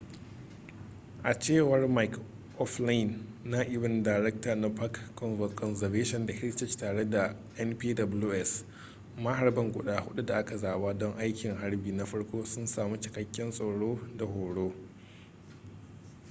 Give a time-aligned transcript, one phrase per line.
[1.23, 2.13] a cewar mick
[2.63, 4.99] o'flynn na'ibin daraktan na park
[5.55, 7.35] conservation da heritage tare da
[7.65, 8.63] npws
[9.17, 13.99] maharban guda hudu da aka zaba don aikin harbi na farko sun sami cikakken tsaro
[14.17, 14.73] da horo